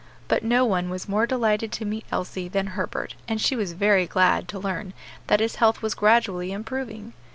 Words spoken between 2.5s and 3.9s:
Herbert, and she was